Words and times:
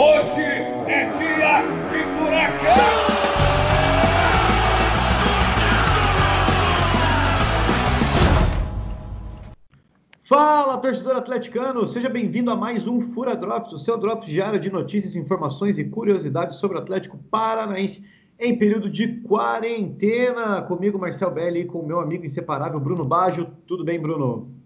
Hoje 0.00 0.42
é 0.42 1.06
dia 1.06 1.62
de 1.88 2.04
furacão! 2.14 3.08
Fala, 10.22 10.78
torcedor 10.78 11.16
atleticano! 11.16 11.88
Seja 11.88 12.08
bem-vindo 12.08 12.48
a 12.52 12.54
mais 12.54 12.86
um 12.86 13.00
Fura 13.00 13.34
Drops, 13.34 13.72
o 13.72 13.78
seu 13.80 13.98
drops 13.98 14.28
diário 14.28 14.60
de 14.60 14.70
notícias, 14.70 15.16
informações 15.16 15.80
e 15.80 15.84
curiosidades 15.84 16.58
sobre 16.58 16.78
o 16.78 16.80
Atlético 16.80 17.18
Paranaense 17.28 18.04
em 18.38 18.56
período 18.56 18.88
de 18.88 19.20
quarentena. 19.22 20.62
Comigo, 20.62 20.96
Marcel 20.96 21.32
Belli, 21.32 21.62
e 21.62 21.64
com 21.64 21.80
o 21.80 21.86
meu 21.86 21.98
amigo 21.98 22.24
inseparável, 22.24 22.78
Bruno 22.78 23.04
Baggio. 23.04 23.48
Tudo 23.66 23.84
bem, 23.84 23.98
Bruno? 23.98 24.57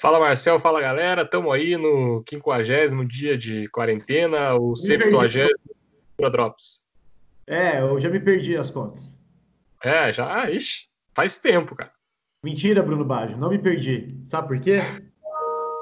Fala, 0.00 0.18
Marcel. 0.18 0.58
Fala, 0.58 0.80
galera. 0.80 1.22
Estamos 1.22 1.52
aí 1.52 1.76
no 1.76 2.24
50 2.26 3.04
dia 3.04 3.36
de 3.36 3.68
quarentena, 3.68 4.54
o 4.54 4.74
70 4.74 5.10
Fura 6.16 6.30
Drops. 6.30 6.86
É, 7.46 7.82
eu 7.82 8.00
já 8.00 8.08
me 8.08 8.18
perdi 8.18 8.56
as 8.56 8.70
contas. 8.70 9.14
É, 9.84 10.10
já, 10.10 10.50
ixi, 10.50 10.86
faz 11.14 11.36
tempo, 11.36 11.76
cara. 11.76 11.92
Mentira, 12.42 12.82
Bruno 12.82 13.04
Baggio, 13.04 13.36
não 13.36 13.50
me 13.50 13.58
perdi. 13.58 14.18
Sabe 14.24 14.48
por 14.48 14.60
quê? 14.60 14.78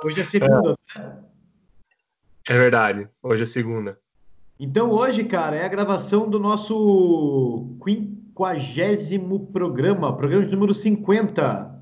Hoje 0.05 0.21
é 0.21 0.25
segunda, 0.25 0.75
é. 0.97 0.99
né? 0.99 1.19
É 2.49 2.55
verdade, 2.55 3.09
hoje 3.23 3.45
é 3.45 3.47
segunda. 3.47 4.01
Então 4.59 4.91
hoje, 4.91 5.23
cara, 5.23 5.55
é 5.55 5.65
a 5.65 5.69
gravação 5.69 6.29
do 6.29 6.41
nosso 6.41 7.77
quinquagésimo 7.85 9.47
programa, 9.53 10.17
programa 10.17 10.45
de 10.45 10.51
número 10.51 10.75
50. 10.75 11.78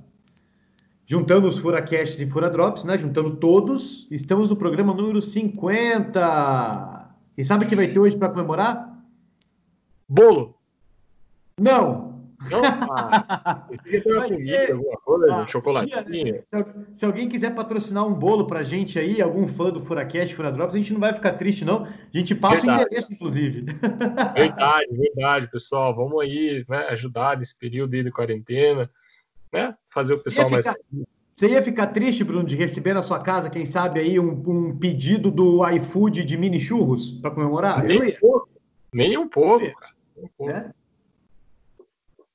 Juntando 1.07 1.47
os 1.47 1.59
Furacasts 1.59 2.21
e 2.21 2.27
Furadrops, 2.27 2.83
né? 2.83 2.99
Juntando 2.99 3.37
todos, 3.37 4.09
estamos 4.11 4.49
no 4.49 4.57
programa 4.57 4.93
número 4.93 5.23
50. 5.23 7.15
E 7.39 7.45
sabe 7.45 7.65
o 7.65 7.69
que 7.69 7.77
vai 7.77 7.87
ter 7.87 8.01
hoje 8.01 8.17
para 8.17 8.29
comemorar? 8.29 8.93
Bolo! 10.09 10.59
Não! 11.59 12.07
Não? 12.51 12.63
Ah, 13.39 14.29
comida, 14.29 14.73
alguma 14.73 14.97
coisa, 14.99 15.35
ah, 15.35 15.47
chocolatinho. 15.47 16.43
Se, 16.47 16.67
se, 16.97 17.05
alguém 17.05 17.29
quiser 17.29 17.55
patrocinar 17.55 18.07
um 18.07 18.13
bolo 18.13 18.47
pra 18.47 18.63
gente 18.63 18.99
aí, 18.99 19.23
algum 19.23 19.49
fã 19.49 19.71
do 19.71 19.81
Furacast, 19.81 20.35
Furadrops, 20.35 20.75
a 20.75 20.79
gente 20.79 20.93
não 20.93 21.01
vai 21.01 21.15
ficar 21.15 21.33
triste, 21.35 21.65
não. 21.65 21.85
A 21.85 21.91
gente 22.13 22.35
passa 22.35 22.57
verdade. 22.57 22.79
o 22.79 22.87
endereço, 22.87 23.13
inclusive. 23.13 23.63
Verdade, 24.35 24.87
verdade, 24.91 25.51
pessoal. 25.51 25.95
Vamos 25.95 26.21
aí 26.21 26.65
né, 26.69 26.87
ajudar 26.91 27.39
nesse 27.39 27.57
período 27.59 27.95
aí 27.95 28.05
de 28.05 28.11
quarentena, 28.11 28.91
né? 29.53 29.75
Fazer 29.91 30.15
o 30.15 30.23
pessoal 30.23 30.51
mais. 30.51 30.67
Você 31.37 31.51
ia 31.51 31.63
ficar 31.63 31.89
triste, 31.89 32.25
Bruno, 32.25 32.45
de 32.45 32.57
receber 32.57 32.95
na 32.95 33.03
sua 33.03 33.21
casa, 33.21 33.51
quem 33.51 33.67
sabe, 33.67 34.01
aí 34.01 34.19
um, 34.19 34.43
um 34.47 34.77
pedido 34.79 35.31
do 35.31 35.69
iFood 35.69 36.25
de 36.25 36.37
mini 36.37 36.59
churros 36.59 37.11
para 37.11 37.31
comemorar? 37.31 37.85
Nem 37.85 38.03
um 38.03 38.13
pouco. 38.13 38.49
Nem 38.95 39.19
um 39.19 39.29
pouco, 39.29 39.79
cara. 39.79 39.93
Um 40.17 40.29
pouco. 40.39 40.51
É? 40.51 40.73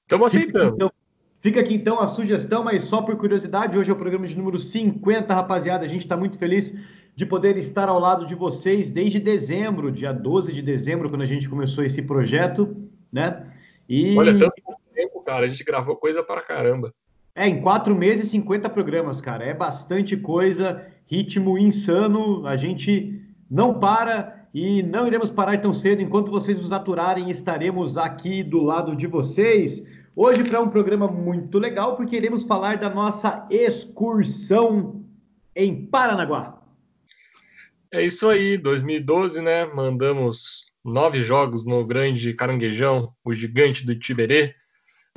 Estamos 0.03 0.27
aceitando. 0.27 0.75
Então, 0.75 0.91
fica 1.39 1.59
aqui 1.59 1.73
então 1.73 1.99
a 1.99 2.07
sugestão, 2.07 2.63
mas 2.63 2.83
só 2.83 3.01
por 3.01 3.17
curiosidade, 3.17 3.75
hoje 3.75 3.89
é 3.89 3.93
o 3.93 3.97
programa 3.97 4.27
de 4.27 4.37
número 4.37 4.59
50, 4.59 5.33
rapaziada. 5.33 5.83
A 5.83 5.87
gente 5.87 6.01
está 6.01 6.15
muito 6.15 6.37
feliz 6.37 6.71
de 7.15 7.25
poder 7.25 7.57
estar 7.57 7.89
ao 7.89 7.97
lado 7.97 8.23
de 8.23 8.35
vocês 8.35 8.91
desde 8.91 9.19
dezembro, 9.19 9.91
dia 9.91 10.13
12 10.13 10.53
de 10.53 10.61
dezembro, 10.61 11.09
quando 11.09 11.23
a 11.23 11.25
gente 11.25 11.49
começou 11.49 11.83
esse 11.83 12.03
projeto, 12.03 12.87
né? 13.11 13.51
E... 13.89 14.15
Olha, 14.15 14.37
tanto 14.37 14.61
tempo, 14.93 15.21
cara, 15.23 15.47
a 15.47 15.49
gente 15.49 15.63
gravou 15.63 15.95
coisa 15.95 16.21
para 16.21 16.41
caramba. 16.41 16.93
É, 17.33 17.47
em 17.47 17.61
quatro 17.61 17.95
meses, 17.95 18.29
50 18.29 18.69
programas, 18.69 19.21
cara. 19.21 19.45
É 19.45 19.53
bastante 19.53 20.17
coisa, 20.17 20.85
ritmo 21.05 21.57
insano. 21.57 22.45
A 22.45 22.55
gente 22.55 23.21
não 23.49 23.79
para 23.79 24.47
e 24.53 24.83
não 24.83 25.07
iremos 25.07 25.29
parar 25.29 25.61
tão 25.61 25.73
cedo. 25.73 26.01
Enquanto 26.01 26.29
vocês 26.29 26.59
nos 26.59 26.71
aturarem, 26.71 27.29
estaremos 27.29 27.97
aqui 27.97 28.43
do 28.43 28.61
lado 28.61 28.95
de 28.95 29.07
vocês. 29.07 29.85
Hoje 30.15 30.43
para 30.43 30.59
um 30.59 30.69
programa 30.69 31.07
muito 31.07 31.57
legal, 31.57 31.95
porque 31.95 32.17
iremos 32.17 32.43
falar 32.43 32.77
da 32.77 32.89
nossa 32.89 33.47
excursão 33.49 35.05
em 35.55 35.85
Paranaguá. 35.85 36.61
É 37.93 38.05
isso 38.05 38.27
aí, 38.29 38.57
2012, 38.57 39.41
né? 39.41 39.65
Mandamos 39.65 40.65
nove 40.83 41.21
jogos 41.21 41.65
no 41.65 41.85
grande 41.85 42.33
Caranguejão, 42.33 43.13
o 43.23 43.33
gigante 43.33 43.85
do 43.85 43.97
Tiberê, 43.97 44.53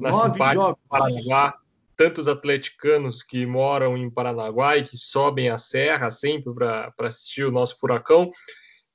na 0.01 0.13
simpática 0.13 0.77
Paranaguá. 0.89 1.55
Tantos 1.97 2.29
atleticanos 2.29 3.23
que 3.23 3.47
moram 3.47 3.97
em 3.97 4.11
Paranaguá 4.11 4.77
e 4.77 4.83
que 4.83 4.97
sobem 4.97 5.49
a 5.49 5.59
serra 5.59 6.11
sempre 6.11 6.53
para 6.55 6.93
assistir 7.01 7.45
o 7.45 7.53
nosso 7.53 7.79
furacão. 7.79 8.31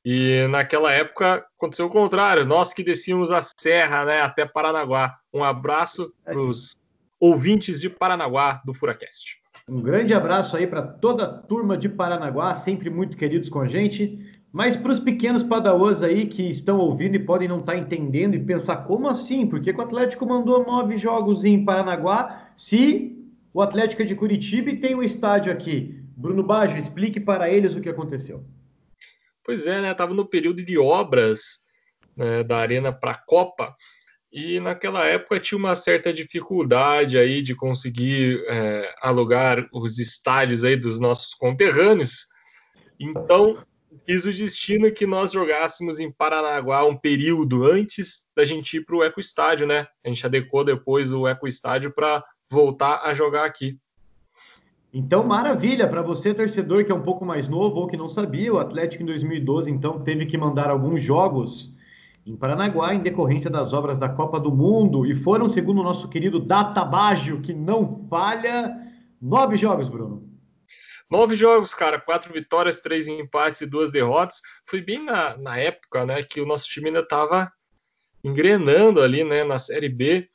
E 0.03 0.47
naquela 0.49 0.91
época 0.91 1.45
aconteceu 1.57 1.85
o 1.85 1.91
contrário, 1.91 2.45
nós 2.45 2.73
que 2.73 2.83
descíamos 2.83 3.31
a 3.31 3.41
serra 3.41 4.05
né, 4.05 4.21
até 4.21 4.45
Paranaguá. 4.45 5.13
Um 5.33 5.43
abraço 5.43 6.13
para 6.23 6.39
os 6.39 6.75
ouvintes 7.19 7.81
de 7.81 7.89
Paranaguá 7.89 8.61
do 8.65 8.73
Furacast. 8.73 9.39
Um 9.67 9.81
grande 9.81 10.13
abraço 10.13 10.57
aí 10.57 10.65
para 10.65 10.81
toda 10.81 11.25
a 11.25 11.27
turma 11.27 11.77
de 11.77 11.89
Paranaguá, 11.89 12.55
sempre 12.55 12.89
muito 12.89 13.15
queridos 13.15 13.49
com 13.49 13.59
a 13.59 13.67
gente. 13.67 14.38
Mas 14.51 14.75
para 14.75 14.91
os 14.91 14.99
pequenos 14.99 15.43
padawãs 15.43 16.01
aí 16.01 16.25
que 16.25 16.49
estão 16.49 16.79
ouvindo 16.79 17.15
e 17.15 17.19
podem 17.19 17.47
não 17.47 17.59
estar 17.59 17.73
tá 17.73 17.77
entendendo 17.77 18.35
e 18.35 18.43
pensar 18.43 18.77
como 18.77 19.07
assim? 19.07 19.45
Por 19.45 19.61
que 19.61 19.71
o 19.71 19.81
Atlético 19.81 20.25
mandou 20.25 20.65
nove 20.65 20.97
jogos 20.97 21.45
em 21.45 21.63
Paranaguá 21.63 22.49
se 22.57 23.15
o 23.53 23.61
Atlético 23.61 24.01
é 24.01 24.05
de 24.05 24.15
Curitiba 24.15 24.71
e 24.71 24.79
tem 24.79 24.95
um 24.95 25.03
estádio 25.03 25.53
aqui? 25.53 26.03
Bruno 26.17 26.43
Baggio, 26.43 26.79
explique 26.79 27.19
para 27.19 27.49
eles 27.49 27.75
o 27.75 27.81
que 27.81 27.89
aconteceu. 27.89 28.43
Pois 29.43 29.67
é, 29.67 29.81
né? 29.81 29.93
Tava 29.93 30.13
no 30.13 30.25
período 30.25 30.63
de 30.63 30.77
obras 30.77 31.61
né, 32.17 32.43
da 32.43 32.57
arena 32.57 32.91
para 32.91 33.11
a 33.11 33.23
Copa 33.25 33.75
e 34.31 34.59
naquela 34.59 35.05
época 35.05 35.39
tinha 35.39 35.57
uma 35.57 35.75
certa 35.75 36.11
dificuldade 36.11 37.17
aí 37.17 37.41
de 37.41 37.55
conseguir 37.55 38.43
é, 38.47 38.93
alugar 39.01 39.67
os 39.71 39.97
estádios 39.97 40.63
aí 40.63 40.75
dos 40.75 40.99
nossos 40.99 41.33
conterrâneos. 41.33 42.27
Então 42.99 43.57
quis 44.05 44.25
o 44.25 44.31
destino 44.31 44.91
que 44.91 45.05
nós 45.05 45.31
jogássemos 45.31 45.99
em 45.99 46.11
Paranaguá 46.11 46.85
um 46.85 46.95
período 46.95 47.63
antes 47.63 48.23
da 48.35 48.45
gente 48.45 48.77
ir 48.77 48.85
para 48.85 48.95
o 48.95 49.03
Eco 49.03 49.19
Estádio, 49.19 49.67
né? 49.67 49.87
A 50.03 50.09
gente 50.09 50.25
adequou 50.25 50.63
depois 50.63 51.11
o 51.11 51.27
Eco 51.27 51.47
Estádio 51.47 51.91
para 51.93 52.23
voltar 52.49 53.01
a 53.03 53.13
jogar 53.13 53.45
aqui. 53.45 53.77
Então, 54.91 55.23
maravilha, 55.23 55.87
para 55.87 56.01
você, 56.01 56.33
torcedor 56.33 56.83
que 56.83 56.91
é 56.91 56.95
um 56.95 57.03
pouco 57.03 57.23
mais 57.23 57.47
novo 57.47 57.77
ou 57.77 57.87
que 57.87 57.95
não 57.95 58.09
sabia, 58.09 58.51
o 58.51 58.57
Atlético 58.57 59.03
em 59.03 59.05
2012, 59.05 59.69
então, 59.69 59.99
teve 60.01 60.25
que 60.25 60.37
mandar 60.37 60.69
alguns 60.69 61.03
jogos 61.03 61.71
em 62.25 62.35
Paranaguá 62.35 62.93
em 62.93 63.01
decorrência 63.01 63.49
das 63.49 63.71
obras 63.71 63.99
da 63.99 64.09
Copa 64.09 64.39
do 64.39 64.51
Mundo 64.51 65.05
e 65.05 65.15
foram, 65.15 65.47
segundo 65.47 65.81
o 65.81 65.83
nosso 65.83 66.07
querido 66.07 66.39
Databágio, 66.39 67.41
que 67.41 67.53
não 67.53 68.05
falha, 68.09 68.75
nove 69.21 69.57
jogos, 69.57 69.87
Bruno. 69.87 70.28
Nove 71.09 71.35
jogos, 71.35 71.73
cara, 71.73 71.99
quatro 71.99 72.31
vitórias, 72.31 72.79
três 72.79 73.07
empates 73.07 73.61
e 73.61 73.65
duas 73.65 73.89
derrotas. 73.89 74.41
Foi 74.65 74.79
bem 74.79 75.03
na, 75.03 75.35
na 75.37 75.57
época, 75.57 76.05
né, 76.05 76.21
que 76.21 76.39
o 76.39 76.45
nosso 76.45 76.65
time 76.65 76.87
ainda 76.87 76.99
estava 76.99 77.51
engrenando 78.23 79.01
ali, 79.01 79.23
né, 79.23 79.43
na 79.43 79.57
Série 79.57 79.89
B. 79.89 80.29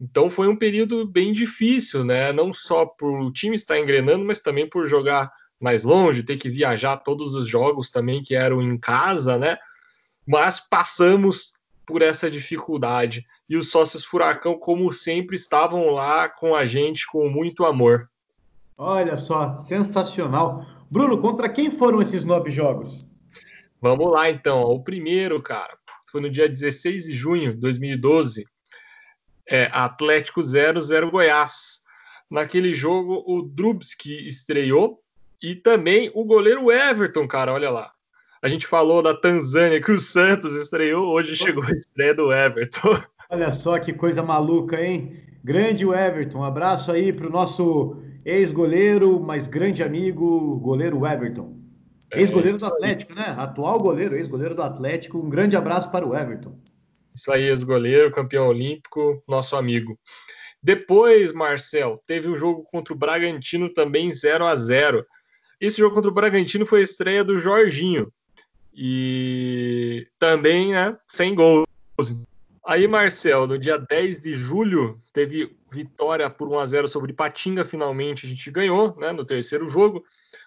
Então 0.00 0.28
foi 0.28 0.48
um 0.48 0.56
período 0.56 1.06
bem 1.06 1.32
difícil, 1.32 2.04
né? 2.04 2.32
Não 2.32 2.52
só 2.52 2.84
por 2.84 3.18
o 3.18 3.32
time 3.32 3.56
estar 3.56 3.78
engrenando, 3.78 4.24
mas 4.24 4.42
também 4.42 4.68
por 4.68 4.86
jogar 4.86 5.32
mais 5.58 5.84
longe, 5.84 6.22
ter 6.22 6.36
que 6.36 6.50
viajar 6.50 6.98
todos 6.98 7.34
os 7.34 7.48
jogos 7.48 7.90
também 7.90 8.22
que 8.22 8.34
eram 8.34 8.60
em 8.60 8.78
casa, 8.78 9.38
né? 9.38 9.56
Mas 10.26 10.60
passamos 10.60 11.54
por 11.86 12.02
essa 12.02 12.30
dificuldade. 12.30 13.24
E 13.48 13.56
os 13.56 13.70
sócios 13.70 14.04
Furacão, 14.04 14.58
como 14.58 14.92
sempre, 14.92 15.36
estavam 15.36 15.90
lá 15.90 16.28
com 16.28 16.54
a 16.54 16.66
gente 16.66 17.06
com 17.06 17.28
muito 17.30 17.64
amor. 17.64 18.10
Olha 18.76 19.16
só, 19.16 19.58
sensacional. 19.60 20.64
Bruno, 20.90 21.18
contra 21.18 21.48
quem 21.48 21.70
foram 21.70 22.00
esses 22.00 22.24
nove 22.24 22.50
jogos? 22.50 23.06
Vamos 23.80 24.10
lá 24.10 24.30
então. 24.30 24.62
O 24.62 24.82
primeiro, 24.82 25.40
cara, 25.42 25.76
foi 26.10 26.20
no 26.20 26.30
dia 26.30 26.48
16 26.48 27.04
de 27.04 27.14
junho 27.14 27.54
de 27.54 27.60
2012 27.60 28.44
é, 29.48 29.68
Atlético 29.72 30.42
0, 30.42 30.80
0 30.80 31.10
Goiás. 31.10 31.82
Naquele 32.30 32.74
jogo, 32.74 33.22
o 33.26 33.42
Drubski 33.42 34.26
estreou 34.26 35.00
e 35.40 35.54
também 35.54 36.10
o 36.14 36.24
goleiro 36.24 36.70
Everton, 36.70 37.26
cara, 37.28 37.52
olha 37.52 37.70
lá. 37.70 37.92
A 38.42 38.48
gente 38.48 38.66
falou 38.66 39.02
da 39.02 39.14
Tanzânia 39.14 39.80
que 39.80 39.92
o 39.92 39.98
Santos 39.98 40.54
estreou, 40.54 41.08
hoje 41.08 41.36
chegou 41.36 41.64
a 41.64 41.70
estreia 41.70 42.14
do 42.14 42.32
Everton. 42.32 43.00
Olha 43.30 43.50
só 43.50 43.78
que 43.78 43.92
coisa 43.92 44.22
maluca, 44.22 44.80
hein? 44.80 45.20
Grande 45.42 45.84
Everton, 45.84 46.40
um 46.40 46.44
abraço 46.44 46.90
aí 46.90 47.12
para 47.12 47.26
o 47.26 47.30
nosso 47.30 48.02
ex-goleiro, 48.26 49.20
mas 49.20 49.46
grande 49.46 49.84
amigo, 49.84 50.56
goleiro 50.56 51.06
Everton. 51.06 51.56
É 52.10 52.20
ex-goleiro 52.20 52.56
é 52.56 52.58
do 52.58 52.66
Atlético, 52.66 53.14
né? 53.14 53.34
Atual 53.38 53.78
goleiro, 53.78 54.16
ex-goleiro 54.16 54.54
do 54.54 54.62
Atlético. 54.62 55.18
Um 55.18 55.30
grande 55.30 55.56
abraço 55.56 55.90
para 55.92 56.04
o 56.04 56.14
Everton. 56.14 56.58
Isso 57.14 57.30
aí, 57.30 57.44
ex-goleiro, 57.44 58.10
campeão 58.10 58.48
olímpico, 58.48 59.22
nosso 59.28 59.54
amigo. 59.54 59.96
Depois, 60.60 61.32
Marcel, 61.32 62.02
teve 62.04 62.28
um 62.28 62.36
jogo 62.36 62.64
contra 62.64 62.92
o 62.92 62.96
Bragantino 62.96 63.72
também 63.72 64.10
0 64.10 64.44
a 64.44 64.56
0 64.56 65.06
Esse 65.60 65.78
jogo 65.78 65.94
contra 65.94 66.10
o 66.10 66.14
Bragantino 66.14 66.66
foi 66.66 66.80
a 66.80 66.84
estreia 66.84 67.22
do 67.22 67.38
Jorginho. 67.38 68.12
E 68.74 70.08
também, 70.18 70.72
né, 70.72 70.96
sem 71.08 71.32
gols. 71.32 71.66
Aí, 72.66 72.88
Marcel, 72.88 73.46
no 73.46 73.56
dia 73.56 73.78
10 73.78 74.20
de 74.20 74.34
julho, 74.34 75.00
teve 75.12 75.56
vitória 75.76 76.30
por 76.30 76.48
1 76.48 76.58
a 76.58 76.66
0 76.66 76.88
sobre 76.88 77.12
Patinga, 77.12 77.64
finalmente 77.64 78.24
a 78.24 78.28
gente 78.28 78.50
ganhou, 78.50 78.96
né, 78.96 79.12
no 79.12 79.24
terceiro 79.26 79.68
jogo. 79.68 80.02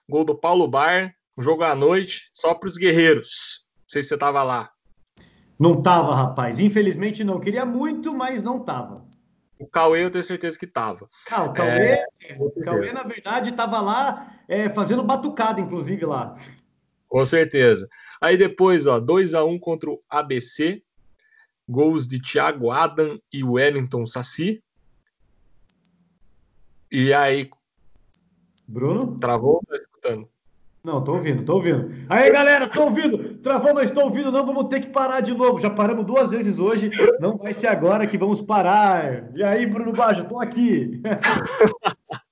Gol 0.08 0.26
do 0.26 0.36
Paulo 0.36 0.68
Bar, 0.68 1.14
jogo 1.38 1.64
à 1.64 1.76
noite, 1.76 2.32
só 2.34 2.56
para 2.56 2.68
os 2.68 2.78
guerreiros. 2.78 3.66
Não 3.82 3.90
sei 3.90 4.02
se 4.02 4.10
você 4.10 4.16
estava 4.16 4.42
lá. 4.42 4.72
Não 5.60 5.82
tava, 5.84 6.16
rapaz. 6.16 6.60
Infelizmente 6.60 7.24
não. 7.24 7.40
Queria 7.40 7.66
muito, 7.66 8.14
mas 8.14 8.42
não 8.42 8.60
tava. 8.60 9.06
O 9.60 9.68
Cauê 9.68 10.06
eu 10.06 10.10
tenho 10.10 10.24
certeza 10.24 10.58
que 10.58 10.66
tava. 10.66 11.08
Ah, 11.30 11.44
o 11.44 11.54
Cauê, 11.54 11.92
é... 11.92 12.06
o 12.40 12.50
Cauê 12.64 12.94
na 12.94 13.04
verdade, 13.04 13.50
estava 13.50 13.82
lá 13.82 14.40
é, 14.48 14.70
fazendo 14.70 15.04
batucada, 15.04 15.60
inclusive, 15.60 16.06
lá. 16.06 16.36
Com 17.08 17.26
certeza. 17.26 17.88
Aí 18.22 18.38
depois, 18.38 18.88
ó, 18.88 19.00
2 19.00 19.34
a 19.34 19.44
1 19.44 19.60
contra 19.60 19.90
o 19.90 20.02
ABC. 20.10 20.82
Gols 21.68 22.08
de 22.08 22.20
Thiago 22.20 22.72
Adam 22.72 23.20
e 23.32 23.44
Wellington 23.44 24.06
Saci. 24.06 24.64
E 26.92 27.14
aí. 27.14 27.50
Bruno? 28.68 29.18
Travou? 29.20 29.62
Tá 29.68 29.76
escutando? 29.76 30.28
Não, 30.84 31.04
tô 31.04 31.14
ouvindo, 31.14 31.44
tô 31.44 31.56
ouvindo. 31.56 31.92
Aí, 32.08 32.32
galera, 32.32 32.68
tô 32.68 32.84
ouvindo. 32.84 33.36
Travou, 33.40 33.74
mas 33.74 33.92
tô 33.92 34.02
ouvindo. 34.02 34.32
Não, 34.32 34.46
vamos 34.46 34.70
ter 34.70 34.80
que 34.80 34.88
parar 34.88 35.20
de 35.22 35.34
novo. 35.34 35.60
Já 35.60 35.70
paramos 35.70 36.06
duas 36.06 36.32
vezes 36.32 36.58
hoje. 36.58 36.90
Não 37.20 37.38
vai 37.38 37.54
ser 37.54 37.68
agora 37.68 38.08
que 38.08 38.18
vamos 38.18 38.40
parar. 38.42 39.30
E 39.36 39.44
aí, 39.44 39.66
Bruno 39.66 39.92
Baixo, 39.92 40.24
tô 40.26 40.40
aqui. 40.40 41.02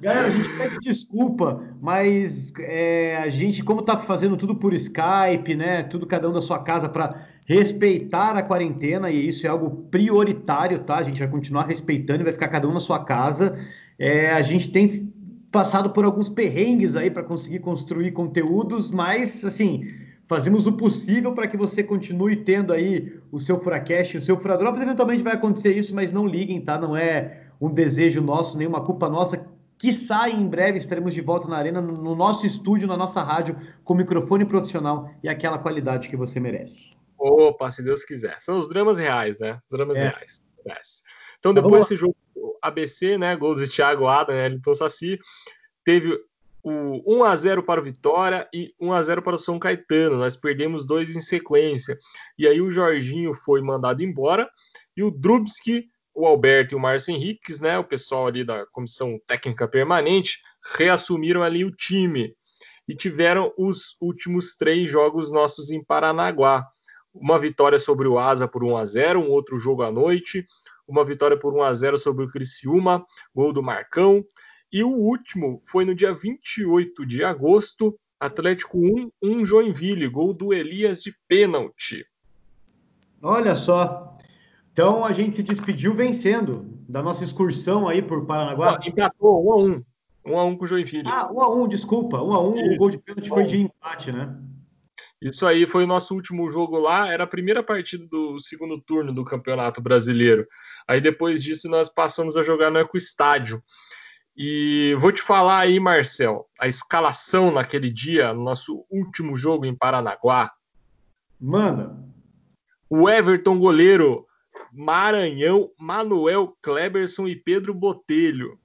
Galera, 0.00 0.26
a 0.26 0.30
gente 0.30 0.56
pede 0.58 0.78
desculpa, 0.80 1.62
mas 1.80 2.52
é, 2.58 3.18
a 3.18 3.30
gente, 3.30 3.62
como 3.62 3.82
tá 3.82 3.96
fazendo 3.96 4.36
tudo 4.36 4.56
por 4.56 4.74
Skype, 4.74 5.54
né? 5.54 5.84
Tudo 5.84 6.06
cada 6.06 6.28
um 6.28 6.32
da 6.32 6.40
sua 6.40 6.58
casa 6.58 6.88
para 6.88 7.24
respeitar 7.52 8.36
a 8.36 8.42
quarentena, 8.42 9.10
e 9.10 9.28
isso 9.28 9.46
é 9.46 9.50
algo 9.50 9.84
prioritário, 9.90 10.80
tá? 10.80 10.96
A 10.96 11.02
gente 11.02 11.18
vai 11.18 11.28
continuar 11.28 11.66
respeitando 11.66 12.20
e 12.20 12.24
vai 12.24 12.32
ficar 12.32 12.48
cada 12.48 12.68
um 12.68 12.72
na 12.72 12.80
sua 12.80 13.04
casa. 13.04 13.58
É, 13.98 14.32
a 14.32 14.42
gente 14.42 14.70
tem 14.70 15.12
passado 15.50 15.90
por 15.90 16.04
alguns 16.04 16.28
perrengues 16.28 16.96
aí 16.96 17.10
para 17.10 17.22
conseguir 17.22 17.58
construir 17.58 18.12
conteúdos, 18.12 18.90
mas 18.90 19.44
assim, 19.44 19.86
fazemos 20.26 20.66
o 20.66 20.72
possível 20.72 21.32
para 21.32 21.46
que 21.46 21.56
você 21.56 21.82
continue 21.82 22.36
tendo 22.36 22.72
aí 22.72 23.20
o 23.30 23.38
seu 23.38 23.60
Furacast, 23.60 24.16
o 24.16 24.20
seu 24.20 24.38
Furadrops. 24.38 24.80
Eventualmente 24.80 25.22
vai 25.22 25.34
acontecer 25.34 25.76
isso, 25.76 25.94
mas 25.94 26.10
não 26.10 26.26
liguem, 26.26 26.60
tá? 26.60 26.78
Não 26.78 26.96
é 26.96 27.42
um 27.60 27.70
desejo 27.70 28.20
nosso, 28.22 28.56
nenhuma 28.56 28.80
culpa 28.80 29.08
nossa. 29.08 29.46
Que 29.76 29.92
sai 29.92 30.32
em 30.32 30.46
breve, 30.46 30.78
estaremos 30.78 31.12
de 31.12 31.20
volta 31.20 31.48
na 31.48 31.56
arena, 31.56 31.80
no 31.80 32.14
nosso 32.14 32.46
estúdio, 32.46 32.88
na 32.88 32.96
nossa 32.96 33.22
rádio, 33.22 33.56
com 33.84 33.94
microfone 33.94 34.44
profissional 34.44 35.10
e 35.22 35.28
aquela 35.28 35.58
qualidade 35.58 36.08
que 36.08 36.16
você 36.16 36.38
merece. 36.38 37.01
Opa, 37.22 37.70
se 37.70 37.82
Deus 37.82 38.04
quiser. 38.04 38.40
São 38.40 38.58
os 38.58 38.68
dramas 38.68 38.98
reais, 38.98 39.38
né? 39.38 39.60
Dramas 39.70 39.96
é. 39.96 40.08
reais. 40.08 40.42
Então, 41.38 41.54
depois 41.54 41.84
desse 41.84 41.96
jogo 41.96 42.16
ABC, 42.60 43.16
né? 43.16 43.36
Gols 43.36 43.60
de 43.60 43.68
Thiago 43.68 44.08
Adam, 44.08 44.34
né, 44.34 44.46
Elton 44.46 44.74
Saci. 44.74 45.18
Teve 45.84 46.18
o 46.64 47.18
1 47.20 47.24
a 47.24 47.36
0 47.36 47.62
para 47.62 47.80
o 47.80 47.84
Vitória 47.84 48.48
e 48.52 48.74
1 48.80 48.92
a 48.92 49.02
0 49.02 49.22
para 49.22 49.36
o 49.36 49.38
São 49.38 49.58
Caetano. 49.58 50.16
Nós 50.16 50.34
perdemos 50.34 50.84
dois 50.84 51.14
em 51.14 51.20
sequência. 51.20 51.96
E 52.36 52.46
aí 52.46 52.60
o 52.60 52.70
Jorginho 52.70 53.32
foi 53.34 53.60
mandado 53.60 54.02
embora 54.02 54.50
e 54.96 55.02
o 55.04 55.10
Drubski, 55.10 55.88
o 56.14 56.26
Alberto 56.26 56.74
e 56.74 56.76
o 56.76 56.80
Márcio 56.80 57.14
Henriques, 57.14 57.60
né, 57.60 57.78
o 57.78 57.84
pessoal 57.84 58.26
ali 58.26 58.44
da 58.44 58.66
comissão 58.66 59.18
técnica 59.26 59.66
permanente, 59.66 60.40
reassumiram 60.76 61.42
ali 61.42 61.64
o 61.64 61.70
time 61.70 62.34
e 62.86 62.94
tiveram 62.94 63.52
os 63.56 63.96
últimos 64.00 64.56
três 64.56 64.90
jogos 64.90 65.30
nossos 65.30 65.70
em 65.70 65.82
Paranaguá. 65.82 66.66
Uma 67.14 67.38
vitória 67.38 67.78
sobre 67.78 68.08
o 68.08 68.18
Asa 68.18 68.48
por 68.48 68.64
1 68.64 68.76
a 68.76 68.84
0, 68.84 69.20
um 69.20 69.30
outro 69.30 69.58
jogo 69.58 69.82
à 69.82 69.92
noite, 69.92 70.46
uma 70.86 71.04
vitória 71.04 71.38
por 71.38 71.54
1 71.54 71.62
a 71.62 71.74
0 71.74 71.98
sobre 71.98 72.24
o 72.24 72.28
Criciúma, 72.28 73.04
gol 73.34 73.52
do 73.52 73.62
Marcão. 73.62 74.24
E 74.72 74.82
o 74.82 74.88
último 74.88 75.60
foi 75.64 75.84
no 75.84 75.94
dia 75.94 76.14
28 76.14 77.04
de 77.04 77.22
agosto, 77.22 77.98
Atlético 78.18 78.78
1, 78.78 79.10
1 79.22 79.44
Joinville, 79.44 80.08
gol 80.08 80.32
do 80.32 80.54
Elias 80.54 81.02
de 81.02 81.14
pênalti. 81.28 82.06
Olha 83.20 83.54
só. 83.54 84.16
Então 84.72 85.04
a 85.04 85.12
gente 85.12 85.36
se 85.36 85.42
despediu 85.42 85.94
vencendo 85.94 86.64
da 86.88 87.02
nossa 87.02 87.24
excursão 87.24 87.86
aí 87.86 88.00
por 88.00 88.24
Paranaguá. 88.24 88.78
Não, 88.78 88.88
empatou 88.88 89.46
1 89.46 89.52
a 89.52 89.56
1. 89.56 89.84
1 90.24 90.38
a 90.38 90.44
1 90.44 90.56
com 90.56 90.64
o 90.64 90.66
Joinville. 90.66 91.08
Ah, 91.08 91.30
1 91.30 91.40
a 91.40 91.54
1, 91.54 91.68
desculpa. 91.68 92.22
1 92.22 92.32
a 92.32 92.40
1, 92.42 92.74
o 92.74 92.76
gol 92.78 92.90
de 92.90 92.98
pênalti 92.98 93.28
foi 93.28 93.44
de 93.44 93.60
empate, 93.60 94.12
né? 94.12 94.34
Isso 95.22 95.46
aí 95.46 95.68
foi 95.68 95.84
o 95.84 95.86
nosso 95.86 96.16
último 96.16 96.50
jogo 96.50 96.76
lá, 96.78 97.08
era 97.08 97.22
a 97.22 97.28
primeira 97.28 97.62
partida 97.62 98.04
do 98.08 98.40
segundo 98.40 98.80
turno 98.80 99.14
do 99.14 99.24
Campeonato 99.24 99.80
Brasileiro. 99.80 100.48
Aí 100.86 101.00
depois 101.00 101.40
disso 101.44 101.68
nós 101.68 101.88
passamos 101.88 102.36
a 102.36 102.42
jogar 102.42 102.72
no 102.72 102.78
Eco 102.78 102.96
Estádio. 102.96 103.62
E 104.36 104.96
vou 104.98 105.12
te 105.12 105.22
falar 105.22 105.60
aí, 105.60 105.78
Marcel, 105.78 106.48
a 106.58 106.66
escalação 106.66 107.52
naquele 107.52 107.88
dia, 107.88 108.34
nosso 108.34 108.84
último 108.90 109.36
jogo 109.36 109.64
em 109.64 109.76
Paranaguá. 109.76 110.50
Manda. 111.38 111.96
O 112.90 113.08
Everton 113.08 113.60
goleiro, 113.60 114.26
Maranhão, 114.72 115.70
Manuel 115.78 116.56
Kleberson 116.60 117.28
e 117.28 117.36
Pedro 117.36 117.72
Botelho. 117.72 118.58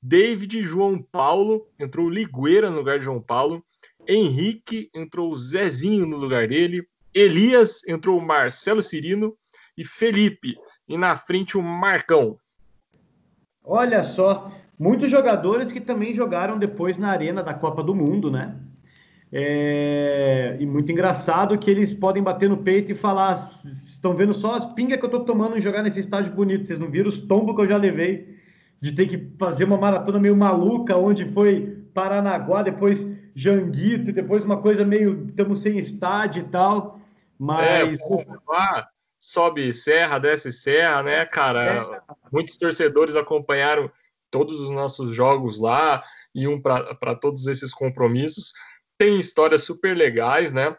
David 0.00 0.62
João 0.62 1.02
Paulo, 1.02 1.68
entrou 1.78 2.08
Ligueira 2.08 2.70
no 2.70 2.78
lugar 2.78 2.98
de 2.98 3.04
João 3.04 3.20
Paulo. 3.20 3.62
Henrique 4.08 4.88
entrou 4.94 5.30
o 5.30 5.36
Zezinho 5.36 6.06
no 6.06 6.16
lugar 6.16 6.48
dele, 6.48 6.86
Elias 7.14 7.86
entrou 7.86 8.18
o 8.18 8.24
Marcelo 8.24 8.82
Cirino 8.82 9.34
e 9.76 9.84
Felipe. 9.84 10.56
E 10.88 10.96
na 10.96 11.14
frente 11.14 11.58
o 11.58 11.62
Marcão. 11.62 12.38
Olha 13.62 14.02
só, 14.02 14.50
muitos 14.78 15.10
jogadores 15.10 15.70
que 15.70 15.80
também 15.80 16.14
jogaram 16.14 16.58
depois 16.58 16.96
na 16.96 17.10
arena 17.10 17.42
da 17.42 17.52
Copa 17.52 17.82
do 17.82 17.94
Mundo, 17.94 18.30
né? 18.30 18.56
É... 19.30 20.56
E 20.58 20.64
muito 20.64 20.90
engraçado 20.90 21.58
que 21.58 21.70
eles 21.70 21.92
podem 21.92 22.22
bater 22.22 22.48
no 22.48 22.56
peito 22.56 22.90
e 22.90 22.94
falar: 22.94 23.34
estão 23.34 24.14
vendo 24.14 24.32
só 24.32 24.54
as 24.54 24.64
pingas 24.72 24.98
que 24.98 25.04
eu 25.04 25.10
tô 25.10 25.20
tomando 25.20 25.58
em 25.58 25.60
jogar 25.60 25.82
nesse 25.82 26.00
estádio 26.00 26.32
bonito, 26.32 26.66
vocês 26.66 26.78
não 26.78 26.90
viram 26.90 27.08
os 27.08 27.18
tombos 27.18 27.54
que 27.54 27.60
eu 27.60 27.68
já 27.68 27.76
levei 27.76 28.38
de 28.80 28.92
ter 28.92 29.06
que 29.06 29.36
fazer 29.38 29.64
uma 29.64 29.76
maratona 29.76 30.18
meio 30.18 30.36
maluca, 30.36 30.96
onde 30.96 31.26
foi 31.26 31.76
Paranaguá, 31.92 32.62
depois 32.62 33.06
Janguito, 33.34 34.12
depois 34.12 34.44
uma 34.44 34.60
coisa 34.60 34.84
meio 34.84 35.26
estamos 35.28 35.60
sem 35.60 35.78
estádio 35.78 36.42
e 36.42 36.48
tal. 36.48 37.00
Mas. 37.38 38.00
É, 38.00 38.26
ah, 38.52 38.88
sobe 39.18 39.72
serra, 39.72 40.18
desce 40.18 40.52
serra, 40.52 41.02
né, 41.02 41.24
cara? 41.24 41.84
Serra. 41.84 42.04
Muitos 42.32 42.56
torcedores 42.56 43.16
acompanharam 43.16 43.90
todos 44.30 44.60
os 44.60 44.70
nossos 44.70 45.14
jogos 45.14 45.60
lá, 45.60 46.02
iam 46.34 46.60
para 46.60 47.14
todos 47.14 47.46
esses 47.46 47.72
compromissos. 47.72 48.52
Tem 48.96 49.18
histórias 49.18 49.64
super 49.64 49.96
legais, 49.96 50.52
né? 50.52 50.76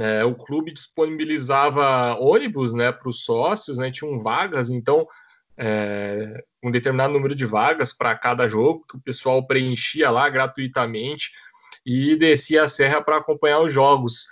É, 0.00 0.24
o 0.24 0.34
clube 0.34 0.72
disponibilizava 0.72 2.16
ônibus 2.18 2.74
né, 2.74 2.90
para 2.90 3.08
os 3.08 3.24
sócios, 3.24 3.78
né, 3.78 3.92
tinham 3.92 4.20
vagas, 4.20 4.68
então 4.68 5.06
é, 5.56 6.44
um 6.64 6.70
determinado 6.70 7.12
número 7.12 7.32
de 7.32 7.46
vagas 7.46 7.92
para 7.92 8.16
cada 8.16 8.48
jogo 8.48 8.84
que 8.88 8.96
o 8.96 9.00
pessoal 9.00 9.46
preenchia 9.46 10.10
lá 10.10 10.28
gratuitamente 10.28 11.30
e 11.84 12.16
descia 12.16 12.64
a 12.64 12.68
serra 12.68 13.02
para 13.02 13.18
acompanhar 13.18 13.60
os 13.60 13.72
jogos. 13.72 14.26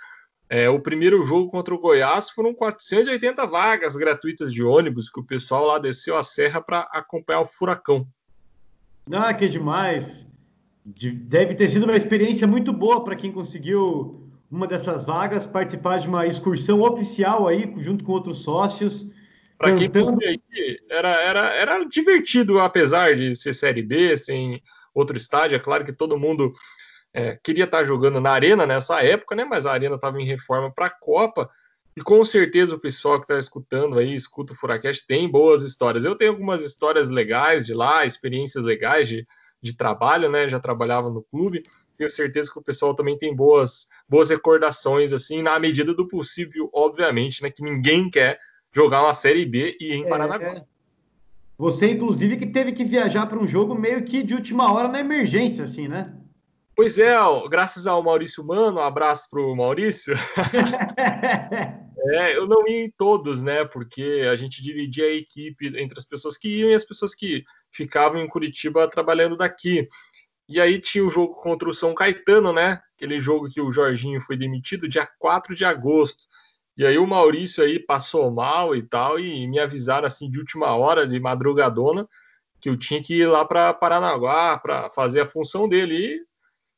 É, 0.49 0.69
o 0.69 0.79
primeiro 0.79 1.25
jogo 1.25 1.49
contra 1.49 1.73
o 1.73 1.79
Goiás 1.79 2.29
foram 2.29 2.53
480 2.53 3.45
vagas 3.47 3.95
gratuitas 3.95 4.53
de 4.53 4.63
ônibus 4.63 5.09
que 5.09 5.19
o 5.19 5.25
pessoal 5.25 5.65
lá 5.65 5.79
desceu 5.79 6.17
a 6.17 6.23
serra 6.23 6.61
para 6.61 6.81
acompanhar 6.91 7.41
o 7.41 7.45
Furacão. 7.45 8.07
Ah, 9.11 9.33
que 9.33 9.47
demais! 9.47 10.25
Deve 10.85 11.55
ter 11.55 11.69
sido 11.69 11.83
uma 11.83 11.95
experiência 11.95 12.45
muito 12.45 12.73
boa 12.73 13.03
para 13.03 13.15
quem 13.15 13.31
conseguiu 13.31 14.29
uma 14.51 14.67
dessas 14.67 15.03
vagas, 15.03 15.45
participar 15.45 15.97
de 15.97 16.07
uma 16.07 16.27
excursão 16.27 16.81
oficial 16.81 17.47
aí, 17.47 17.73
junto 17.77 18.03
com 18.03 18.11
outros 18.11 18.43
sócios. 18.43 19.11
Para 19.57 19.75
quem 19.75 19.89
podia 19.89 20.31
ir, 20.31 20.83
era, 20.89 21.09
era, 21.09 21.53
era 21.55 21.83
divertido, 21.85 22.59
apesar 22.59 23.15
de 23.15 23.35
ser 23.35 23.55
Série 23.55 23.81
B, 23.81 24.15
sem 24.17 24.61
outro 24.93 25.17
estádio. 25.17 25.55
É 25.55 25.59
claro 25.59 25.83
que 25.83 25.93
todo 25.93 26.19
mundo 26.19 26.53
é, 27.13 27.37
queria 27.43 27.65
estar 27.65 27.83
jogando 27.83 28.19
na 28.19 28.31
Arena 28.31 28.65
nessa 28.65 29.01
época, 29.03 29.35
né? 29.35 29.45
Mas 29.45 29.65
a 29.65 29.71
Arena 29.71 29.95
estava 29.95 30.19
em 30.19 30.25
reforma 30.25 30.71
para 30.71 30.87
a 30.87 30.89
Copa. 30.89 31.49
E 31.95 32.01
com 32.01 32.23
certeza 32.23 32.75
o 32.75 32.79
pessoal 32.79 33.19
que 33.19 33.25
está 33.25 33.37
escutando 33.37 33.99
aí, 33.99 34.15
escuta 34.15 34.53
o 34.53 34.55
Furacast, 34.55 35.05
tem 35.05 35.29
boas 35.29 35.61
histórias. 35.61 36.03
Eu 36.03 36.15
tenho 36.15 36.31
algumas 36.31 36.63
histórias 36.63 37.11
legais 37.11 37.67
de 37.67 37.73
lá, 37.75 38.03
experiências 38.03 38.63
legais 38.63 39.07
de, 39.07 39.27
de 39.61 39.77
trabalho, 39.77 40.27
né? 40.27 40.49
Já 40.49 40.59
trabalhava 40.59 41.11
no 41.11 41.21
clube. 41.21 41.63
Tenho 41.95 42.09
certeza 42.09 42.51
que 42.51 42.57
o 42.57 42.63
pessoal 42.63 42.95
também 42.95 43.15
tem 43.15 43.35
boas, 43.35 43.89
boas 44.09 44.31
recordações, 44.31 45.13
assim, 45.13 45.43
na 45.43 45.59
medida 45.59 45.93
do 45.93 46.07
possível, 46.07 46.67
obviamente, 46.73 47.43
né? 47.43 47.51
Que 47.51 47.61
ninguém 47.61 48.09
quer 48.09 48.39
jogar 48.71 49.03
uma 49.03 49.13
Série 49.13 49.45
B 49.45 49.77
e 49.79 49.91
ir 49.91 49.93
em 49.97 50.05
é, 50.05 50.09
Paranaguá. 50.09 50.47
É. 50.47 50.63
Você, 51.59 51.91
inclusive, 51.91 52.37
que 52.37 52.47
teve 52.47 52.71
que 52.71 52.83
viajar 52.83 53.27
para 53.27 53.37
um 53.37 53.45
jogo 53.45 53.75
meio 53.75 54.03
que 54.03 54.23
de 54.23 54.33
última 54.33 54.73
hora 54.73 54.87
na 54.87 54.99
emergência, 54.99 55.63
assim, 55.65 55.87
né? 55.87 56.11
Pois 56.75 56.97
é, 56.97 57.15
graças 57.49 57.85
ao 57.85 58.01
Maurício 58.01 58.43
Mano, 58.43 58.79
um 58.79 58.83
abraço 58.83 59.29
para 59.29 59.39
o 59.39 59.55
Maurício. 59.55 60.15
é, 62.15 62.35
eu 62.35 62.47
não 62.47 62.67
ia 62.67 62.85
em 62.85 62.91
todos, 62.97 63.43
né? 63.43 63.63
Porque 63.63 64.27
a 64.29 64.35
gente 64.35 64.61
dividia 64.63 65.05
a 65.05 65.13
equipe 65.13 65.67
entre 65.79 65.99
as 65.99 66.05
pessoas 66.05 66.35
que 66.35 66.47
iam 66.47 66.71
e 66.71 66.73
as 66.73 66.83
pessoas 66.83 67.13
que 67.13 67.43
ficavam 67.71 68.19
em 68.19 68.27
Curitiba 68.27 68.89
trabalhando 68.89 69.37
daqui. 69.37 69.87
E 70.49 70.59
aí 70.59 70.79
tinha 70.79 71.05
o 71.05 71.09
jogo 71.09 71.35
contra 71.35 71.69
o 71.69 71.73
São 71.73 71.93
Caetano, 71.93 72.51
né? 72.51 72.81
Aquele 72.95 73.19
jogo 73.19 73.49
que 73.49 73.61
o 73.61 73.71
Jorginho 73.71 74.19
foi 74.19 74.35
demitido 74.35 74.87
dia 74.87 75.07
4 75.19 75.55
de 75.55 75.63
agosto. 75.63 76.25
E 76.75 76.83
aí 76.83 76.97
o 76.97 77.05
Maurício 77.05 77.63
aí 77.63 77.79
passou 77.79 78.31
mal 78.31 78.75
e 78.75 78.81
tal, 78.81 79.19
e 79.19 79.47
me 79.47 79.59
avisaram 79.59 80.07
assim 80.07 80.29
de 80.29 80.39
última 80.39 80.75
hora, 80.75 81.07
de 81.07 81.19
madrugadona, 81.19 82.07
que 82.59 82.67
eu 82.67 82.75
tinha 82.75 83.01
que 83.01 83.13
ir 83.13 83.27
lá 83.27 83.45
para 83.45 83.73
Paranaguá 83.75 84.57
para 84.57 84.89
fazer 84.89 85.21
a 85.21 85.27
função 85.27 85.69
dele. 85.69 85.95
E 85.95 86.32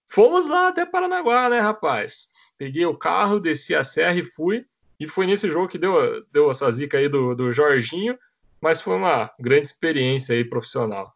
fomos 0.08 0.48
lá 0.48 0.70
até 0.70 0.86
Paranaguá, 0.86 1.50
né, 1.50 1.60
rapaz? 1.60 2.30
Peguei 2.58 2.86
o 2.86 2.96
carro, 2.96 3.40
desci 3.40 3.76
a 3.76 3.84
serra 3.84 4.18
e 4.18 4.26
fui. 4.26 4.66
E 5.00 5.08
foi 5.08 5.26
nesse 5.26 5.50
jogo 5.52 5.68
que 5.68 5.78
deu, 5.78 6.24
deu 6.32 6.50
essa 6.50 6.72
zica 6.72 6.98
aí 6.98 7.10
do, 7.10 7.36
do 7.36 7.52
Jorginho, 7.52 8.18
mas 8.62 8.82
foi 8.82 8.96
uma 8.96 9.30
grande 9.40 9.68
experiência 9.68 10.34
aí 10.34 10.46
profissional. 10.46 11.14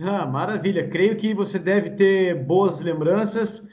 Ah, 0.00 0.26
maravilha. 0.26 0.88
Creio 0.88 1.16
que 1.16 1.34
você 1.34 1.58
deve 1.58 1.90
ter 1.90 2.34
boas 2.34 2.80
lembranças. 2.80 3.66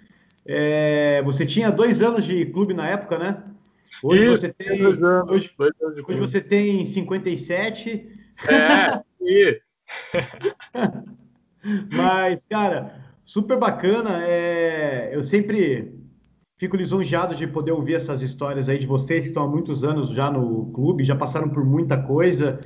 É, 0.46 1.22
você 1.24 1.46
tinha 1.46 1.72
dois 1.72 2.02
anos 2.02 2.26
de 2.26 2.46
clube 2.48 2.74
na 2.74 2.88
época, 2.88 3.18
né? 3.18 3.44
Hoje 4.04 4.24
Isso, 4.24 4.38
você 4.38 4.54
tem. 4.54 4.82
Dois 4.82 5.02
anos, 5.02 5.32
hoje, 5.32 5.52
dois 5.58 5.72
anos 5.82 6.04
hoje 6.08 6.20
você 6.20 6.42
tem 6.42 6.86
57. 6.86 8.10
É, 8.48 9.02
e... 9.22 9.62
Mas, 11.92 12.46
cara, 12.46 13.09
super 13.30 13.58
bacana. 13.58 14.24
É... 14.24 15.10
Eu 15.14 15.24
sempre 15.24 15.94
fico 16.58 16.76
lisonjeado 16.76 17.36
de 17.36 17.46
poder 17.48 17.72
ouvir 17.72 17.94
essas 17.94 18.22
histórias 18.22 18.68
aí 18.68 18.80
de 18.80 18.88
vocês 18.88 19.24
que 19.24 19.30
estão 19.30 19.44
há 19.44 19.48
muitos 19.48 19.84
anos 19.84 20.10
já 20.10 20.30
no 20.32 20.72
clube, 20.74 21.04
já 21.04 21.16
passaram 21.16 21.50
por 21.50 21.64
muita 21.64 21.96
coisa. 21.96 22.60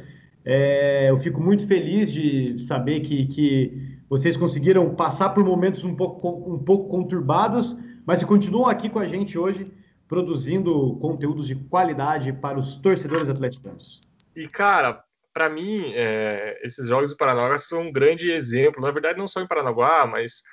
É, 0.46 1.10
eu 1.10 1.20
fico 1.20 1.42
muito 1.42 1.68
feliz 1.68 2.12
de 2.12 2.60
saber 2.64 3.02
que, 3.02 3.28
que 3.28 4.00
vocês 4.10 4.36
conseguiram 4.36 4.96
passar 4.96 5.30
por 5.30 5.44
momentos 5.44 5.84
um 5.84 5.96
pouco, 5.96 6.54
um 6.54 6.60
pouco 6.60 6.90
conturbados, 6.90 7.78
mas 8.06 8.24
continuam 8.24 8.68
aqui 8.68 8.90
com 8.90 9.00
a 9.00 9.06
gente 9.06 9.38
hoje, 9.38 9.72
produzindo 10.08 10.98
conteúdos 10.98 11.48
de 11.48 11.56
qualidade 11.56 12.34
para 12.34 12.60
os 12.60 12.76
torcedores 12.78 13.30
atleticanos. 13.30 14.02
E, 14.36 14.48
cara, 14.48 15.04
para 15.34 15.50
mim, 15.50 15.92
é, 15.96 16.60
esses 16.64 16.88
jogos 16.88 17.10
do 17.10 17.18
Paranaguá 17.18 17.58
são 17.58 17.82
um 17.82 17.92
grande 17.92 18.32
exemplo. 18.32 18.82
Na 18.82 18.92
verdade, 18.92 19.18
não 19.18 19.28
só 19.28 19.42
em 19.42 19.48
Paranaguá, 19.48 20.06
mas 20.06 20.44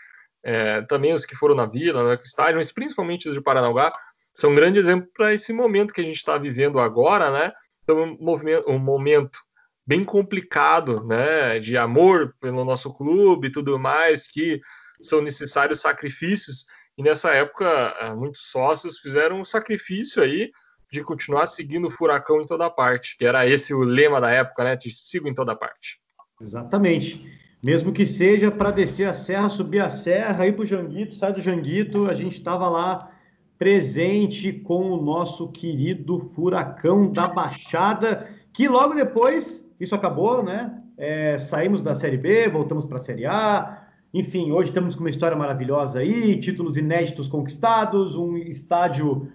é, 0.42 0.82
também 0.82 1.12
os 1.12 1.26
que 1.26 1.36
foram 1.36 1.54
na 1.54 1.66
Vila, 1.66 2.02
no 2.02 2.12
estádio, 2.22 2.56
mas 2.56 2.72
principalmente 2.72 3.28
os 3.28 3.34
de 3.34 3.42
Paranaguá, 3.42 3.92
são 4.34 4.50
um 4.50 4.54
grande 4.54 4.78
exemplo 4.78 5.08
para 5.14 5.34
esse 5.34 5.52
momento 5.52 5.92
que 5.92 6.00
a 6.00 6.04
gente 6.04 6.16
está 6.16 6.38
vivendo 6.38 6.80
agora, 6.80 7.30
né? 7.30 7.52
Então, 7.82 7.98
um, 7.98 8.74
um 8.74 8.78
momento 8.78 9.38
bem 9.86 10.04
complicado, 10.04 11.04
né, 11.04 11.58
de 11.58 11.76
amor 11.76 12.34
pelo 12.40 12.64
nosso 12.64 12.94
clube 12.94 13.48
e 13.48 13.52
tudo 13.52 13.78
mais, 13.78 14.28
que 14.28 14.60
são 15.00 15.20
necessários 15.20 15.80
sacrifícios. 15.80 16.64
E 16.96 17.02
nessa 17.02 17.32
época, 17.34 17.66
eh, 18.00 18.14
muitos 18.14 18.50
sócios 18.50 18.98
fizeram 19.00 19.40
um 19.40 19.44
sacrifício 19.44 20.22
aí 20.22 20.52
de 20.90 21.04
continuar 21.04 21.46
seguindo 21.46 21.88
o 21.88 21.90
furacão 21.90 22.40
em 22.40 22.46
toda 22.46 22.68
parte, 22.68 23.16
que 23.16 23.24
era 23.24 23.46
esse 23.46 23.72
o 23.72 23.80
lema 23.80 24.20
da 24.20 24.30
época, 24.30 24.64
né, 24.64 24.76
de 24.76 24.90
sigo 24.90 25.28
em 25.28 25.34
toda 25.34 25.54
parte. 25.54 26.00
Exatamente. 26.40 27.24
Mesmo 27.62 27.92
que 27.92 28.06
seja 28.06 28.50
para 28.50 28.70
descer 28.70 29.08
a 29.08 29.12
serra, 29.12 29.48
subir 29.48 29.80
a 29.80 29.90
serra, 29.90 30.46
ir 30.46 30.54
para 30.54 30.62
o 30.62 30.66
Janguito, 30.66 31.14
sai 31.14 31.32
do 31.32 31.40
Janguito, 31.40 32.06
a 32.06 32.14
gente 32.14 32.38
estava 32.38 32.68
lá 32.68 33.10
presente 33.58 34.52
com 34.52 34.90
o 34.90 35.02
nosso 35.02 35.48
querido 35.52 36.30
furacão 36.34 37.12
da 37.12 37.28
Baixada, 37.28 38.26
que 38.54 38.66
logo 38.66 38.94
depois 38.94 39.62
isso 39.78 39.94
acabou, 39.94 40.42
né? 40.42 40.82
É, 40.96 41.38
saímos 41.38 41.82
da 41.82 41.94
Série 41.94 42.16
B, 42.16 42.48
voltamos 42.48 42.86
para 42.86 42.96
a 42.96 43.00
Série 43.00 43.26
A. 43.26 43.86
Enfim, 44.12 44.50
hoje 44.50 44.70
estamos 44.70 44.94
com 44.94 45.02
uma 45.02 45.10
história 45.10 45.36
maravilhosa 45.36 46.00
aí, 46.00 46.38
títulos 46.40 46.76
inéditos 46.78 47.28
conquistados, 47.28 48.16
um 48.16 48.36
estádio 48.38 49.30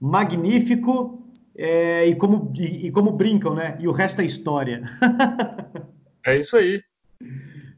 magnífico 0.00 1.22
é, 1.56 2.06
e, 2.06 2.14
como, 2.14 2.52
e, 2.56 2.86
e, 2.86 2.90
como 2.90 3.12
brincam, 3.12 3.54
né? 3.54 3.76
E 3.78 3.86
o 3.86 3.92
resto 3.92 4.20
é 4.20 4.24
história. 4.24 4.82
é 6.24 6.38
isso 6.38 6.56
aí. 6.56 6.82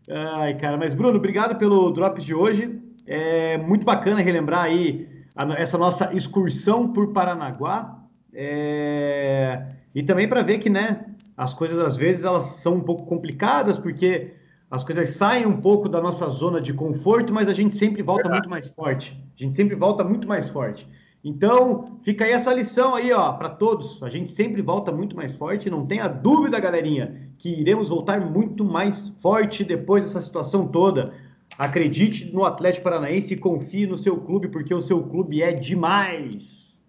Ai, 0.09 0.57
cara, 0.59 0.77
mas 0.77 0.95
Bruno, 0.95 1.17
obrigado 1.17 1.59
pelo 1.59 1.91
Drops 1.91 2.25
de 2.25 2.35
hoje. 2.35 2.81
É 3.07 3.59
muito 3.59 3.85
bacana 3.85 4.21
relembrar 4.21 4.65
aí 4.65 5.09
a, 5.35 5.53
essa 5.55 5.77
nossa 5.77 6.15
excursão 6.15 6.93
por 6.93 7.13
Paranaguá. 7.13 7.99
É, 8.33 9.67
e 9.95 10.03
também 10.03 10.29
para 10.29 10.43
ver 10.43 10.59
que, 10.59 10.71
né, 10.71 11.05
as 11.37 11.53
coisas 11.53 11.79
às 11.79 11.97
vezes 11.97 12.25
elas 12.25 12.45
são 12.45 12.75
um 12.77 12.81
pouco 12.81 13.05
complicadas 13.05 13.77
porque 13.79 14.33
as 14.71 14.85
coisas 14.85 15.11
saem 15.11 15.45
um 15.45 15.61
pouco 15.61 15.89
da 15.89 16.01
nossa 16.01 16.29
zona 16.31 16.61
de 16.61 16.73
conforto, 16.73 17.33
mas 17.33 17.49
a 17.49 17.53
gente 17.53 17.75
sempre 17.75 18.03
volta 18.03 18.29
muito 18.29 18.49
mais 18.49 18.69
forte. 18.69 19.23
A 19.39 19.43
gente 19.43 19.55
sempre 19.55 19.75
volta 19.75 20.03
muito 20.03 20.27
mais 20.27 20.49
forte. 20.49 20.89
Então, 21.25 22.01
fica 22.03 22.25
aí 22.25 22.33
essa 22.33 22.53
lição 22.53 22.97
aí, 22.97 23.13
ó, 23.13 23.33
para 23.33 23.49
todos. 23.49 24.03
A 24.03 24.09
gente 24.09 24.33
sempre 24.33 24.61
volta 24.61 24.91
muito 24.91 25.15
mais 25.15 25.33
forte, 25.35 25.71
não 25.71 25.87
tenha 25.87 26.09
dúvida, 26.09 26.59
galerinha, 26.59 27.31
que 27.39 27.49
iremos 27.49 27.89
voltar 27.89 28.21
muito 28.21 28.65
mais 28.65 29.09
forte 29.21 29.63
depois 29.63 30.03
dessa 30.03 30.21
situação 30.21 30.67
toda. 30.67 31.15
Acredite 31.57 32.33
no 32.33 32.45
Atlético 32.45 32.85
Paranaense 32.85 33.35
e 33.35 33.39
confie 33.39 33.87
no 33.87 33.97
seu 33.97 34.17
clube, 34.17 34.49
porque 34.49 34.75
o 34.75 34.81
seu 34.81 35.01
clube 35.03 35.43
é 35.43 35.53
demais. 35.53 36.81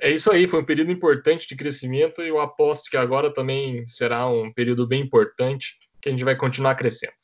É 0.00 0.10
isso 0.10 0.30
aí, 0.30 0.48
foi 0.48 0.60
um 0.60 0.64
período 0.64 0.90
importante 0.90 1.48
de 1.48 1.54
crescimento 1.54 2.22
e 2.22 2.28
eu 2.28 2.40
aposto 2.40 2.90
que 2.90 2.96
agora 2.96 3.32
também 3.32 3.86
será 3.86 4.26
um 4.26 4.52
período 4.52 4.86
bem 4.86 5.02
importante 5.02 5.78
que 6.00 6.08
a 6.08 6.12
gente 6.12 6.24
vai 6.24 6.36
continuar 6.36 6.74
crescendo. 6.74 7.14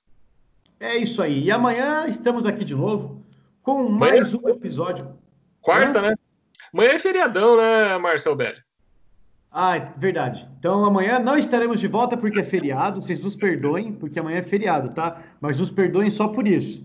É 0.78 0.96
isso 0.96 1.22
aí. 1.22 1.44
E 1.44 1.50
amanhã 1.50 2.06
estamos 2.08 2.46
aqui 2.46 2.64
de 2.64 2.74
novo 2.74 3.22
com 3.62 3.88
mais 3.88 4.34
amanhã, 4.34 4.40
um 4.42 4.48
episódio. 4.48 5.08
Quarta, 5.60 6.00
né? 6.00 6.14
Amanhã 6.72 6.90
é 6.90 6.98
feriadão, 6.98 7.56
né, 7.56 7.98
Marcel 7.98 8.36
Belli? 8.36 8.58
Ah, 9.52 9.76
é 9.76 9.92
verdade. 9.98 10.48
Então 10.58 10.84
amanhã 10.84 11.18
não 11.18 11.36
estaremos 11.36 11.80
de 11.80 11.88
volta 11.88 12.16
porque 12.16 12.38
é 12.38 12.44
feriado. 12.44 13.02
Vocês 13.02 13.18
nos 13.20 13.34
perdoem, 13.34 13.92
porque 13.92 14.18
amanhã 14.18 14.38
é 14.38 14.42
feriado, 14.42 14.90
tá? 14.90 15.20
Mas 15.40 15.58
nos 15.58 15.70
perdoem 15.70 16.10
só 16.10 16.28
por 16.28 16.46
isso. 16.46 16.84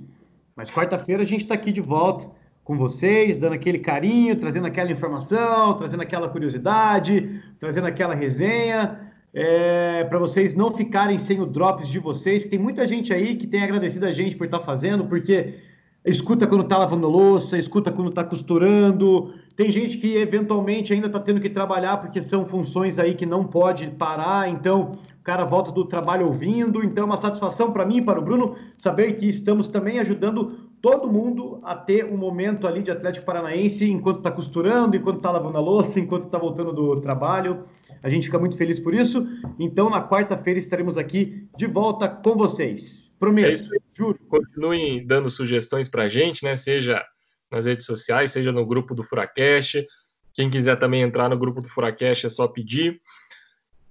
Mas 0.56 0.72
quarta-feira 0.72 1.22
a 1.22 1.26
gente 1.26 1.44
está 1.44 1.54
aqui 1.54 1.72
de 1.72 1.82
volta 1.82 2.28
com 2.64 2.76
vocês, 2.76 3.38
dando 3.38 3.54
aquele 3.54 3.78
carinho, 3.78 4.36
trazendo 4.40 4.66
aquela 4.66 4.92
informação, 4.92 5.78
trazendo 5.78 6.02
aquela 6.02 6.28
curiosidade, 6.28 7.40
trazendo 7.60 7.86
aquela 7.86 8.16
resenha, 8.16 9.00
é, 9.32 10.04
para 10.06 10.18
vocês 10.18 10.56
não 10.56 10.76
ficarem 10.76 11.20
sem 11.20 11.40
o 11.40 11.46
drops 11.46 11.88
de 11.88 12.00
vocês. 12.00 12.44
Tem 12.44 12.58
muita 12.58 12.84
gente 12.88 13.14
aí 13.14 13.36
que 13.36 13.46
tem 13.46 13.64
agradecido 13.64 14.08
a 14.08 14.12
gente 14.12 14.36
por 14.36 14.46
estar 14.46 14.60
tá 14.60 14.66
fazendo, 14.66 15.06
porque 15.06 15.60
escuta 16.06 16.46
quando 16.46 16.64
está 16.64 16.78
lavando 16.78 17.10
louça, 17.10 17.58
escuta 17.58 17.92
quando 17.92 18.10
está 18.10 18.24
costurando. 18.24 19.34
Tem 19.56 19.70
gente 19.70 19.98
que 19.98 20.16
eventualmente 20.18 20.94
ainda 20.94 21.08
está 21.08 21.20
tendo 21.20 21.40
que 21.40 21.50
trabalhar 21.50 21.98
porque 21.98 22.22
são 22.22 22.46
funções 22.46 23.00
aí 23.00 23.16
que 23.16 23.26
não 23.26 23.44
pode 23.46 23.88
parar, 23.88 24.50
então 24.50 24.92
o 25.20 25.24
cara 25.24 25.46
volta 25.46 25.72
do 25.72 25.86
trabalho 25.86 26.28
ouvindo. 26.28 26.84
Então 26.84 27.04
é 27.04 27.06
uma 27.06 27.18
satisfação 27.18 27.72
para 27.72 27.86
mim 27.86 27.98
e 27.98 28.02
para 28.02 28.20
o 28.20 28.22
Bruno 28.22 28.56
saber 28.78 29.14
que 29.14 29.28
estamos 29.28 29.68
também 29.68 30.00
ajudando 30.00 30.60
todo 30.82 31.12
mundo 31.12 31.60
a 31.64 31.74
ter 31.76 32.06
um 32.06 32.18
momento 32.18 32.68
ali 32.68 32.84
de 32.84 32.92
Atlético 32.92 33.26
Paranaense 33.26 33.90
enquanto 33.90 34.18
está 34.18 34.30
costurando, 34.30 34.96
enquanto 34.96 35.18
está 35.18 35.32
lavando 35.32 35.58
a 35.58 35.62
louça, 35.62 36.00
enquanto 36.00 36.26
está 36.26 36.38
voltando 36.38 36.72
do 36.72 37.02
trabalho. 37.02 37.64
A 38.04 38.10
gente 38.10 38.28
fica 38.28 38.38
muito 38.38 38.56
feliz 38.56 38.80
por 38.80 38.94
isso. 38.94 39.26
Então, 39.58 39.90
na 39.90 40.08
quarta-feira 40.08 40.60
estaremos 40.60 40.96
aqui 40.96 41.48
de 41.58 41.66
volta 41.66 42.08
com 42.08 42.36
vocês. 42.36 43.05
Prometo, 43.20 43.50
é 43.50 43.54
isso, 43.54 43.66
juro. 43.96 44.20
Continuem 44.28 45.06
dando 45.06 45.30
sugestões 45.30 45.88
para 45.88 46.04
a 46.04 46.10
gente, 46.10 46.44
né? 46.44 46.56
Seja 46.56 47.04
nas 47.52 47.66
redes 47.66 47.86
sociais, 47.86 48.32
seja 48.32 48.52
no 48.52 48.66
grupo 48.66 48.94
do 48.94 49.04
Furacast. 49.04 49.86
Quem 50.34 50.50
quiser 50.50 50.76
também 50.78 51.02
entrar 51.02 51.30
no 51.30 51.38
grupo 51.38 51.62
do 51.62 51.70
Furacast 51.70 52.26
é 52.26 52.30
só 52.30 52.48
pedir. 52.48 53.02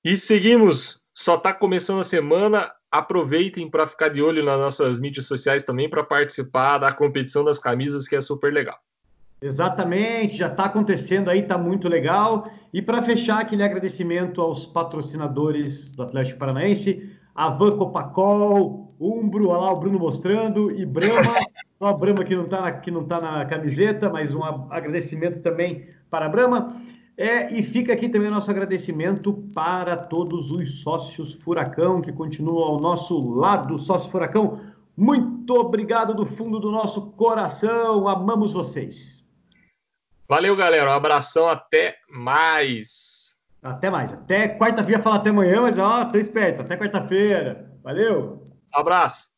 E 0.04 0.16
seguimos. 0.16 1.02
Só 1.16 1.36
está 1.36 1.54
começando 1.54 2.00
a 2.00 2.04
semana 2.04 2.72
aproveitem 2.94 3.68
para 3.68 3.88
ficar 3.88 4.08
de 4.08 4.22
olho 4.22 4.44
nas 4.44 4.56
nossas 4.56 5.00
mídias 5.00 5.26
sociais 5.26 5.64
também 5.64 5.88
para 5.88 6.04
participar 6.04 6.78
da 6.78 6.92
competição 6.92 7.42
das 7.42 7.58
camisas, 7.58 8.06
que 8.06 8.14
é 8.14 8.20
super 8.20 8.52
legal. 8.52 8.78
Exatamente, 9.42 10.36
já 10.36 10.46
está 10.46 10.66
acontecendo 10.66 11.28
aí, 11.28 11.40
está 11.40 11.58
muito 11.58 11.88
legal. 11.88 12.48
E 12.72 12.80
para 12.80 13.02
fechar, 13.02 13.40
aquele 13.40 13.64
agradecimento 13.64 14.40
aos 14.40 14.64
patrocinadores 14.64 15.90
do 15.90 16.04
Atlético 16.04 16.38
Paranaense, 16.38 17.10
Avan 17.34 17.76
Copacol, 17.76 18.94
Umbro, 19.00 19.48
olha 19.48 19.60
lá 19.60 19.72
o 19.72 19.76
Bruno 19.76 19.98
mostrando, 19.98 20.70
e 20.70 20.86
Brahma, 20.86 21.34
só 21.78 21.86
a 21.86 21.92
Brahma 21.92 22.24
que 22.24 22.36
não 22.36 22.44
está 22.44 22.60
na, 22.60 22.72
que 22.72 22.90
não 22.90 23.04
tá 23.04 23.20
na 23.20 23.44
camiseta, 23.44 24.08
mas 24.08 24.32
um 24.32 24.42
agradecimento 24.70 25.40
também 25.40 25.88
para 26.10 26.26
a 26.26 26.28
Brahma. 26.28 26.76
É, 27.16 27.52
e 27.52 27.62
fica 27.62 27.92
aqui 27.92 28.08
também 28.08 28.28
o 28.28 28.32
nosso 28.32 28.50
agradecimento 28.50 29.32
para 29.54 29.96
todos 29.96 30.50
os 30.50 30.80
sócios 30.80 31.34
Furacão 31.34 32.00
que 32.00 32.12
continuam 32.12 32.64
ao 32.64 32.80
nosso 32.80 33.34
lado. 33.34 33.78
Sócio 33.78 34.10
Furacão, 34.10 34.60
Muito 34.96 35.54
obrigado 35.54 36.14
do 36.14 36.26
fundo 36.26 36.58
do 36.58 36.70
nosso 36.70 37.12
coração. 37.12 38.08
Amamos 38.08 38.52
vocês. 38.52 39.24
Valeu, 40.28 40.56
galera. 40.56 40.90
Um 40.90 40.94
abração. 40.94 41.48
Até 41.48 41.96
mais. 42.08 43.23
Até 43.64 43.88
mais. 43.90 44.12
Até 44.12 44.48
quarta-feira. 44.48 45.02
Falar 45.02 45.16
até 45.16 45.30
amanhã, 45.30 45.62
mas 45.62 45.78
ó, 45.78 46.04
tô 46.04 46.18
esperto. 46.18 46.60
Até 46.60 46.76
quarta-feira. 46.76 47.78
Valeu. 47.82 48.52
abraço. 48.72 49.33